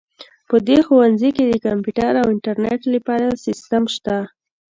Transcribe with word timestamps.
په 0.49 0.55
دې 0.67 0.77
ښوونځي 0.87 1.29
کې 1.35 1.43
د 1.47 1.53
کمپیوټر 1.65 2.13
او 2.21 2.25
انټرنیټ 2.33 2.81
لپاره 2.95 3.25
سیسټم 3.45 3.83
شته 3.95 4.17